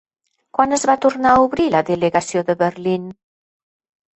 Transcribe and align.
Quan 0.57 0.73
es 0.77 0.85
va 0.91 0.95
tornar 1.03 1.33
a 1.35 1.43
obrir 1.43 1.67
la 1.75 1.81
delegació 1.91 2.43
de 2.49 2.57
Berlín? 2.63 3.05